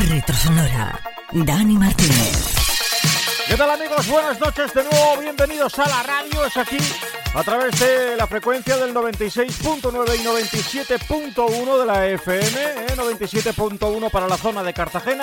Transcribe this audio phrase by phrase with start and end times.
[0.00, 0.98] Retrosonora.
[1.30, 2.56] Dani Martínez.
[3.46, 4.08] ¿Qué tal amigos?
[4.08, 5.20] Buenas noches de nuevo.
[5.20, 6.44] Bienvenidos a la radio.
[6.44, 6.78] Es aquí
[7.32, 12.88] a través de la frecuencia del 96.9 y 97.1 de la FM.
[12.96, 14.10] 97.1 ¿eh?
[14.10, 15.22] para la zona de Cartagena,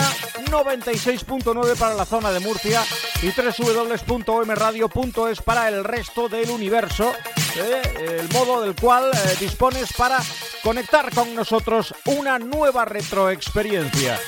[0.49, 2.81] 96.9 para la zona de Murcia
[3.21, 7.11] y www.omradio.es para el resto del universo.
[7.57, 8.19] ¿eh?
[8.21, 10.19] el modo del cual eh, dispones para
[10.63, 14.19] conectar con nosotros una nueva retroexperiencia.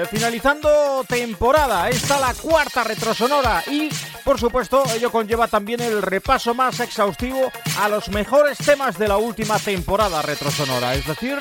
[0.00, 3.90] Eh, finalizando temporada, esta la cuarta retrosonora y
[4.24, 9.18] por supuesto ello conlleva también el repaso más exhaustivo a los mejores temas de la
[9.18, 11.38] última temporada retrosonora, es decir,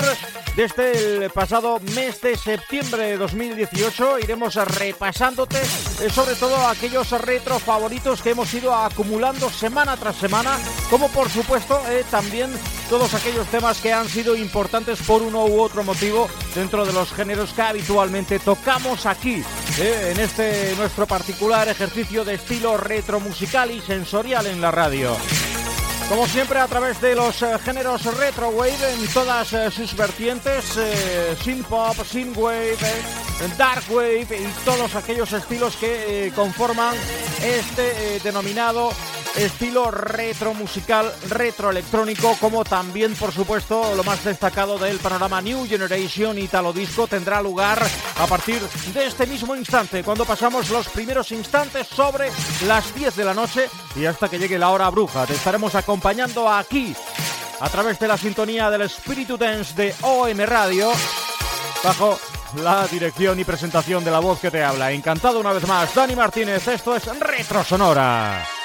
[0.56, 5.62] desde el pasado mes de septiembre de 2018 iremos repasándote
[6.02, 10.58] eh, sobre todo aquellos retro favoritos que hemos ido acumulando semana tras semana,
[10.90, 12.50] como por supuesto eh, también
[12.90, 17.14] todos aquellos temas que han sido importantes por uno u otro motivo dentro de los
[17.14, 19.44] géneros que habitualmente tocamos aquí,
[19.78, 25.16] eh, en este nuestro particular ejercicio de estilo retro musical y sensorial en la radio.
[26.10, 30.66] Como siempre a través de los eh, géneros retro wave en todas eh, sus vertientes,
[31.44, 32.76] sin pop, sin wave,
[33.56, 36.96] dark wave y todos aquellos estilos que conforman
[37.44, 38.90] este denominado
[39.36, 45.68] estilo retro musical, retro electrónico, como también, por supuesto, lo más destacado del panorama New
[45.68, 47.82] Generation Italo Disco tendrá lugar
[48.18, 48.62] a partir
[48.94, 52.32] de este mismo instante, cuando pasamos los primeros instantes sobre
[52.68, 55.26] las 10 de la noche y hasta que llegue la hora bruja.
[55.26, 56.96] Te estaremos acompañando aquí
[57.60, 60.92] a través de la sintonía del Espíritu Dance de OM Radio,
[61.84, 62.20] bajo
[62.64, 64.92] la dirección y presentación de la voz que te habla.
[64.92, 68.59] Encantado una vez más, Dani Martínez, esto es Retro Sonora.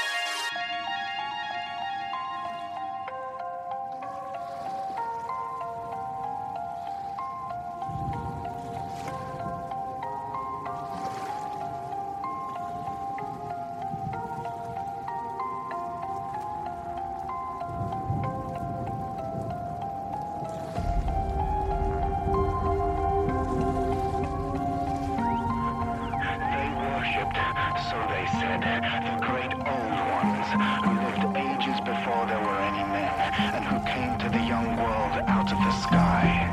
[27.91, 28.63] So they said,
[29.05, 30.47] the great old ones,
[30.85, 33.13] who lived ages before there were any men,
[33.55, 36.51] and who came to the young world out of the sky.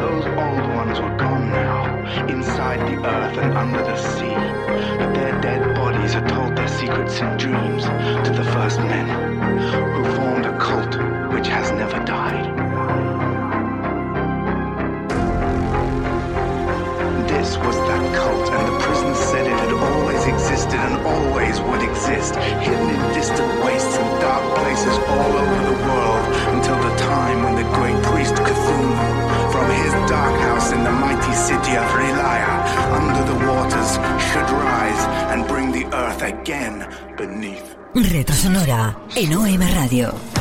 [0.00, 4.34] Those old ones were gone now, inside the earth and under the sea.
[4.98, 9.08] But their dead bodies had told their secrets and dreams to the first men,
[9.94, 12.46] who formed a cult which has never died.
[17.28, 21.82] This was that cult, and the prison said it had always existed and always would
[21.90, 22.32] exist,
[22.64, 26.24] hidden in distant wastes and dark places all over the world,
[26.56, 29.08] until the time when the great priest Cthulhu
[29.52, 32.54] from his dark house in the mighty city of Relia,
[32.96, 33.90] under the waters,
[34.28, 37.76] should rise and bring the earth again beneath.
[37.92, 40.35] Retro Sonora en OM Radio.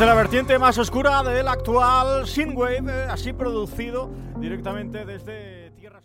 [0.00, 6.04] Desde la vertiente más oscura del actual Synthwave, eh, así producido directamente desde Tierras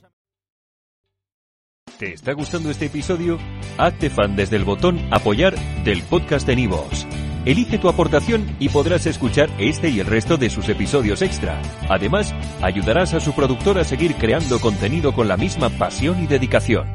[1.97, 3.39] ¿Te está gustando este episodio?
[3.77, 5.55] Hazte fan desde el botón Apoyar
[5.85, 7.07] del podcast de Nivos.
[7.45, 11.61] Elige tu aportación y podrás escuchar este y el resto de sus episodios extra.
[11.87, 16.94] Además, ayudarás a su productor a seguir creando contenido con la misma pasión y dedicación.